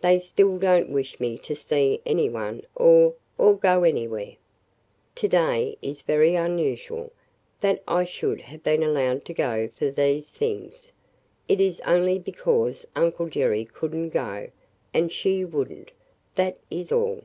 [0.00, 4.34] They still don't wish me to see any one or– or go anywhere.
[5.14, 7.12] To day is very unusual–
[7.60, 10.90] that I should have been allowed to go for these things.
[11.46, 14.50] It is only because Uncle Jerry could n't go–
[14.92, 15.92] and she would n't.
[16.34, 17.22] That is all!"